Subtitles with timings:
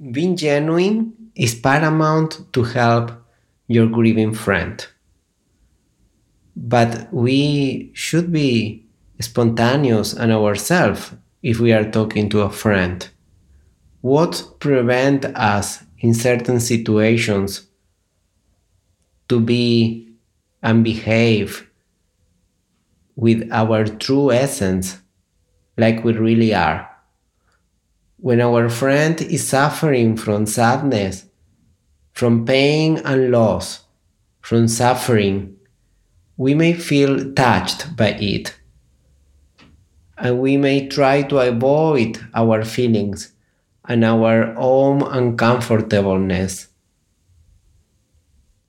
[0.00, 3.12] Being genuine is paramount to help
[3.66, 4.86] your grieving friend.
[6.56, 8.86] But we should be
[9.20, 13.06] spontaneous and ourselves if we are talking to a friend.
[14.00, 17.68] What prevent us in certain situations
[19.28, 20.14] to be
[20.62, 21.70] and behave
[23.16, 24.98] with our true essence
[25.76, 26.89] like we really are?
[28.22, 31.24] When our friend is suffering from sadness,
[32.12, 33.84] from pain and loss,
[34.42, 35.56] from suffering,
[36.36, 38.54] we may feel touched by it.
[40.18, 43.32] And we may try to avoid our feelings
[43.86, 46.68] and our own uncomfortableness.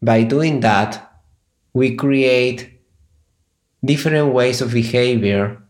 [0.02, 1.12] By doing that,
[1.74, 2.80] we create
[3.84, 5.62] different ways of behavior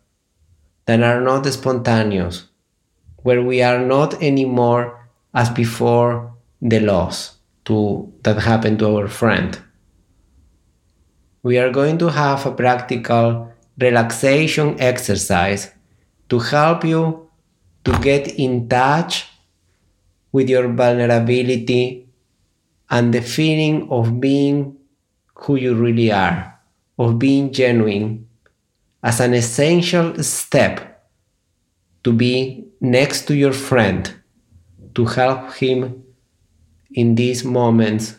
[0.86, 2.48] that are not spontaneous,
[3.24, 9.60] where we are not anymore as before the loss to that happened to our friend.
[11.44, 15.72] We are going to have a practical relaxation exercise
[16.30, 17.30] to help you
[17.84, 19.28] to get in touch
[20.32, 22.08] with your vulnerability
[22.90, 24.78] and the feeling of being
[25.36, 26.60] who you really are,
[27.00, 28.28] of being genuine,
[29.04, 31.10] as an essential step
[32.04, 34.14] to be next to your friend,
[34.96, 36.04] to help him
[36.92, 38.18] in these moments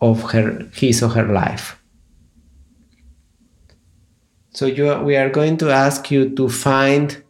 [0.00, 1.82] of her, his or her life.
[4.50, 7.22] So you, we are going to ask you to find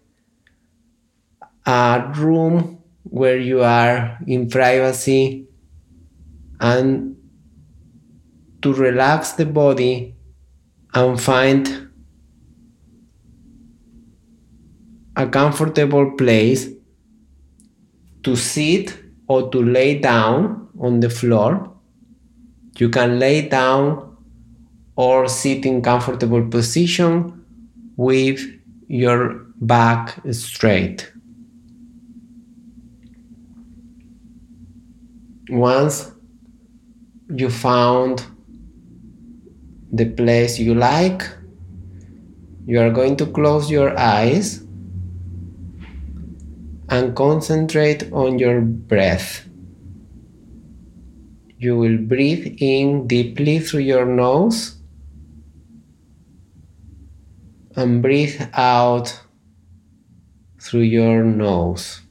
[1.65, 5.47] a room where you are in privacy
[6.61, 7.17] and
[8.63, 10.15] to relax the body
[10.95, 11.82] and find
[15.17, 16.69] a comfortable place
[18.23, 21.73] to sit or to lay down on the floor.
[22.79, 24.17] You can lay down
[24.97, 27.45] or sit in comfortable position
[27.97, 28.41] with
[28.89, 31.13] your back straight.
[35.51, 36.13] Once
[37.35, 38.25] you found
[39.93, 41.29] the place you like,
[42.65, 44.65] you are going to close your eyes
[46.93, 49.49] and concentrate on your breath.
[51.57, 54.77] You will breathe in deeply through your nose
[57.77, 59.23] and breathe out
[60.61, 62.03] through your nose.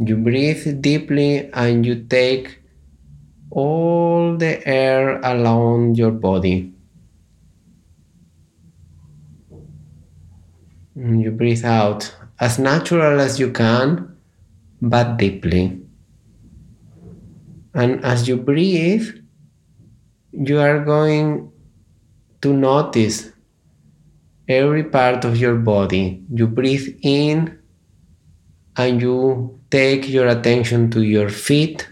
[0.00, 2.58] You breathe deeply and you take
[3.50, 6.73] all the air along your body.
[10.96, 14.16] Mm, you breathe out as natural as you can,
[14.80, 15.80] but deeply.
[17.74, 19.08] And as you breathe,
[20.32, 21.50] you are going
[22.42, 23.30] to notice
[24.48, 26.22] every part of your body.
[26.32, 27.58] You breathe in
[28.76, 31.88] and you take your attention to your feet.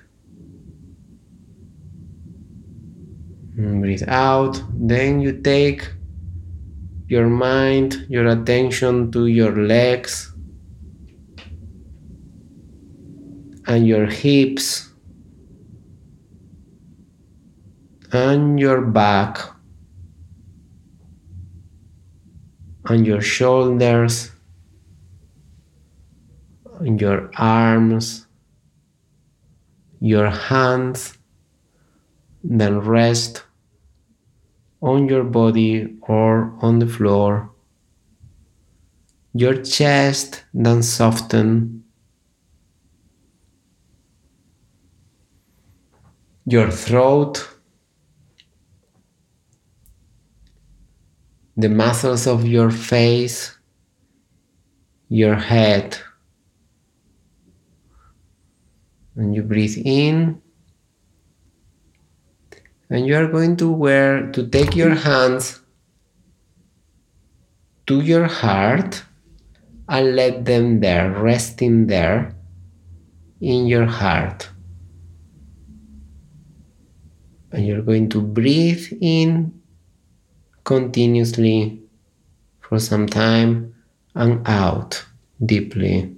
[3.56, 4.62] And breathe out.
[4.74, 5.88] Then you take
[7.12, 10.32] your mind, your attention to your legs
[13.66, 14.88] and your hips
[18.12, 19.38] and your back
[22.86, 24.30] and your shoulders
[26.80, 28.26] and your arms,
[30.00, 31.18] your hands,
[32.42, 33.44] then rest
[34.82, 37.50] on your body or on the floor.
[39.32, 41.84] Your chest then soften.
[46.44, 47.48] Your throat,
[51.56, 53.56] the muscles of your face,
[55.08, 55.96] your head.
[59.16, 60.41] and you breathe in
[62.92, 65.60] and you are going to wear to take your hands
[67.86, 69.02] to your heart
[69.88, 72.36] and let them there resting there
[73.40, 74.50] in your heart.
[77.50, 79.58] And you're going to breathe in
[80.64, 81.80] continuously
[82.60, 83.74] for some time
[84.14, 85.02] and out
[85.44, 86.14] deeply.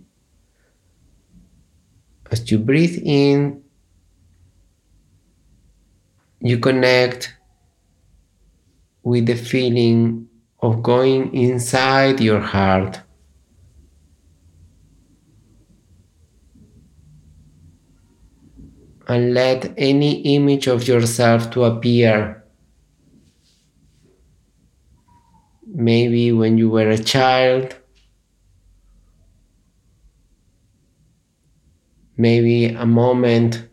[2.33, 3.64] As you breathe in,
[6.45, 7.35] you connect
[9.03, 10.29] with the feeling
[10.61, 13.01] of going inside your heart.
[19.09, 22.45] And let any image of yourself to appear.
[25.67, 27.75] Maybe when you were a child,
[32.19, 33.69] maybe a moment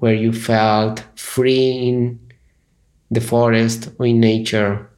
[0.00, 2.18] where you felt free in
[3.10, 4.90] the forest or in nature.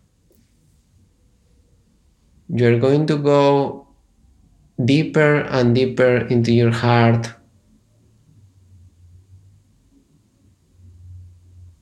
[2.48, 3.88] You're going to go
[4.84, 7.30] deeper and deeper into your heart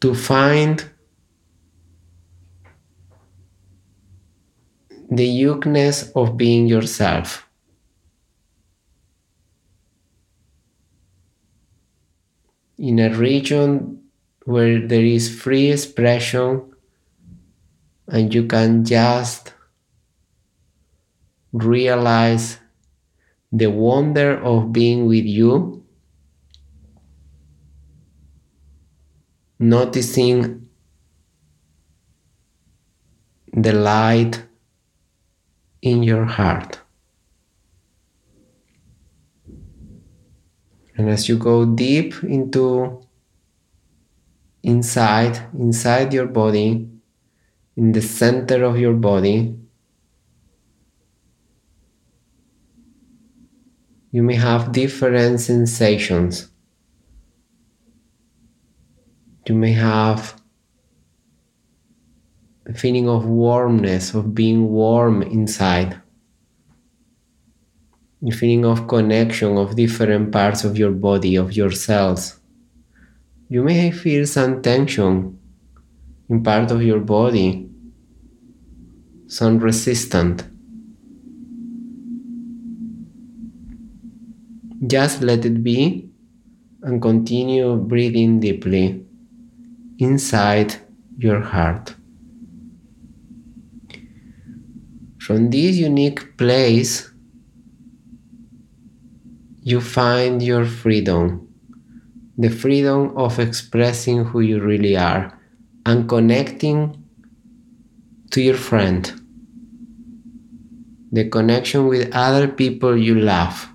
[0.00, 0.90] to find
[5.10, 7.49] the uniqueness of being yourself.
[12.80, 14.04] In a region
[14.46, 16.72] where there is free expression
[18.08, 19.52] and you can just
[21.52, 22.58] realize
[23.52, 25.84] the wonder of being with you,
[29.58, 30.66] noticing
[33.52, 34.42] the light
[35.82, 36.79] in your heart.
[40.96, 43.00] And as you go deep into
[44.62, 46.88] inside, inside your body,
[47.76, 49.56] in the center of your body,
[54.10, 56.50] you may have different sensations.
[59.46, 60.40] You may have
[62.66, 66.00] a feeling of warmness, of being warm inside.
[68.28, 72.38] Feeling of connection of different parts of your body, of your cells.
[73.48, 75.38] You may feel some tension
[76.28, 77.68] in part of your body,
[79.26, 80.44] some resistance.
[84.86, 86.10] Just let it be
[86.82, 89.04] and continue breathing deeply
[89.98, 90.76] inside
[91.18, 91.94] your heart.
[95.18, 97.09] From this unique place,
[99.62, 101.46] you find your freedom.
[102.38, 105.38] The freedom of expressing who you really are
[105.84, 107.04] and connecting
[108.30, 109.12] to your friend,
[111.12, 113.68] the connection with other people you love,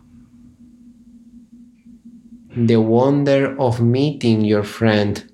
[2.56, 5.30] the wonder of meeting your friend,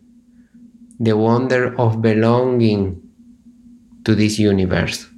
[0.99, 3.01] the wonder of belonging
[4.03, 5.10] to this universe.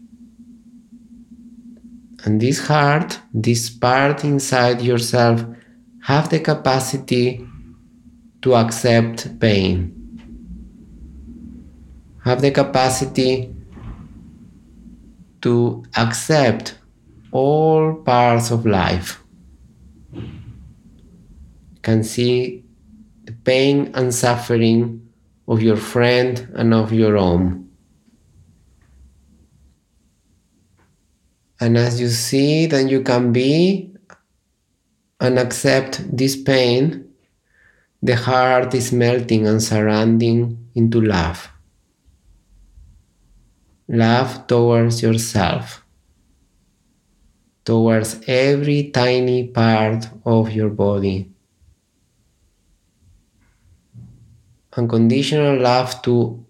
[2.23, 5.45] And this heart, this part inside yourself,
[6.03, 7.45] have the capacity
[8.41, 9.99] to accept pain.
[12.23, 13.53] Have the capacity
[15.41, 16.77] to accept
[17.31, 19.21] all parts of life.
[21.81, 22.63] Can see
[23.25, 25.09] the pain and suffering
[25.47, 27.62] of your friend and of your own.
[31.63, 33.89] And as you see that you can be
[35.21, 37.07] and accept this pain,
[38.01, 41.47] the heart is melting and surrounding into love.
[43.87, 45.85] Love towards yourself,
[47.63, 51.31] towards every tiny part of your body.
[54.75, 56.45] Unconditional love to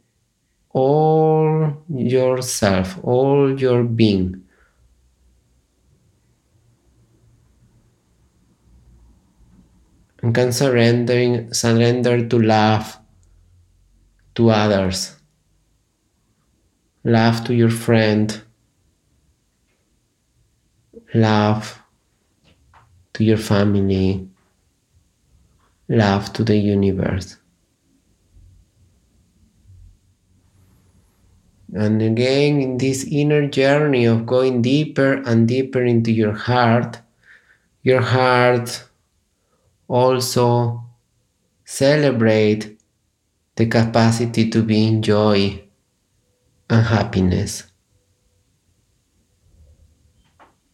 [0.71, 4.42] all yourself, all your being.
[10.23, 12.97] And can surrendering surrender to love
[14.35, 15.15] to others.
[17.03, 18.41] Love to your friend.
[21.13, 21.83] Love
[23.13, 24.27] to your family.
[25.89, 27.35] Love to the universe.
[31.75, 36.99] And again in this inner journey of going deeper and deeper into your heart
[37.81, 38.83] your heart
[39.93, 40.83] also
[41.63, 42.79] celebrate
[43.55, 45.63] the capacity to be in joy
[46.67, 47.65] and happiness.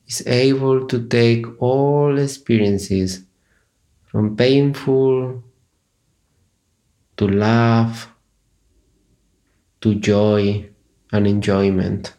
[0.08, 3.26] Is able to take all experiences
[4.06, 5.44] from painful
[7.18, 8.08] to love
[9.82, 10.70] to joy
[11.12, 12.14] and enjoyment.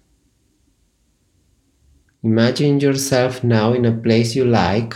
[2.23, 4.95] Imagine yourself now in a place you like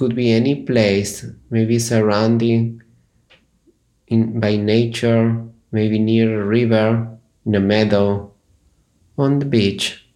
[0.00, 2.80] could be any place, maybe surrounding
[4.08, 8.32] in, by nature, maybe near a river, in a meadow,
[9.18, 10.06] on the beach,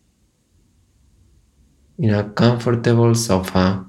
[1.99, 3.85] in a comfortable sofa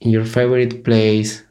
[0.00, 1.44] in your favorite place.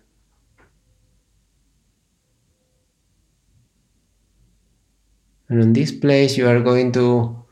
[5.47, 7.44] And in this place, you are going to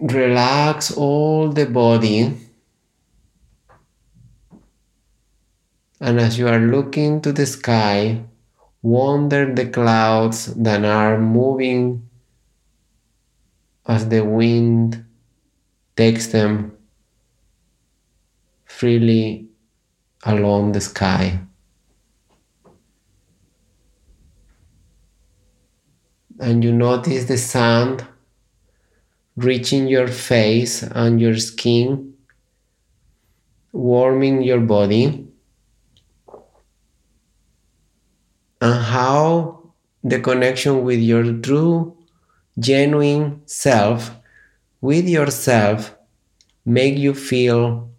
[0.00, 2.34] relax all the body.
[6.00, 8.24] And as you are looking to the sky,
[8.80, 12.08] wonder the clouds that are moving
[13.86, 15.04] as the wind
[15.96, 16.76] takes them
[18.64, 19.48] freely
[20.24, 21.40] along the sky.
[26.38, 28.00] And you notice the sun
[29.44, 32.12] reaching your face and your skin,
[33.72, 35.26] warming your body,
[38.60, 39.72] and how
[40.04, 41.96] the connection with your true,
[42.58, 44.10] genuine self,
[44.82, 45.94] with yourself,
[46.66, 47.90] make you feel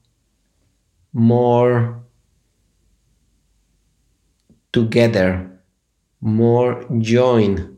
[1.13, 2.03] more
[4.71, 5.59] together,
[6.21, 7.77] more joined,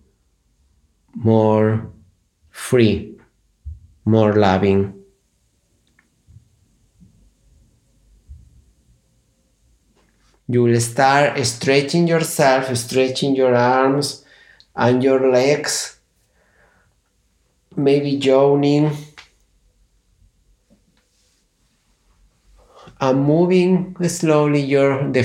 [1.15, 1.89] more
[2.49, 3.12] free
[4.05, 5.03] more loving.
[10.47, 14.25] You will start stretching yourself, stretching your arms
[14.75, 15.99] and your legs,
[17.75, 18.91] maybe yawning,
[22.99, 25.23] and moving slowly your the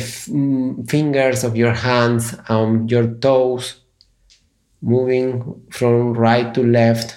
[0.88, 3.80] fingers of your hands and your toes,
[4.80, 7.16] moving from right to left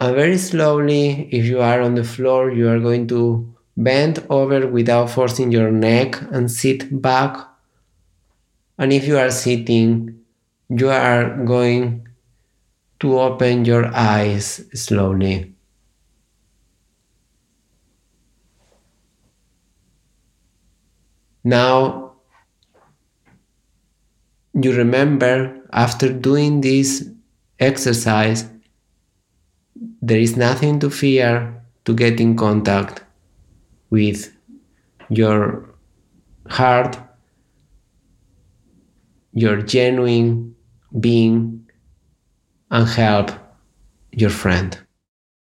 [0.00, 4.66] and very slowly, if you are on the floor, you are going to bend over
[4.66, 7.36] without forcing your neck and sit back.
[8.78, 10.20] And if you are sitting,
[10.70, 12.08] you are going
[13.00, 15.52] to open your eyes slowly.
[21.44, 22.12] Now,
[24.54, 27.08] you remember after doing this
[27.58, 28.48] exercise
[30.02, 33.02] there is nothing to fear to get in contact
[33.90, 34.34] with
[35.08, 35.68] your
[36.48, 36.96] heart,
[39.32, 40.54] your genuine
[40.98, 41.68] being,
[42.70, 43.30] and help
[44.12, 44.78] your friend.